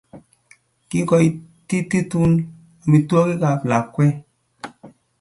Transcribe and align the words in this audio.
Kikoitititun 0.89 2.31
omitwogikab 2.83 3.59
lakwe 3.69 4.05